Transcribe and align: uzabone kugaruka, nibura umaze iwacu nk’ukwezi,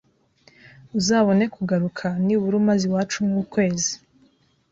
uzabone 0.99 1.43
kugaruka, 1.55 2.05
nibura 2.25 2.55
umaze 2.61 2.83
iwacu 2.87 3.17
nk’ukwezi, 3.27 3.91